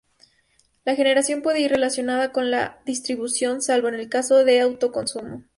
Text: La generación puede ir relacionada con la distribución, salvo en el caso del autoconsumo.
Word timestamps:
La 0.83 0.95
generación 0.95 1.43
puede 1.43 1.59
ir 1.59 1.69
relacionada 1.69 2.31
con 2.31 2.49
la 2.49 2.81
distribución, 2.87 3.61
salvo 3.61 3.87
en 3.87 3.93
el 3.93 4.09
caso 4.09 4.43
del 4.43 4.59
autoconsumo. 4.63 5.43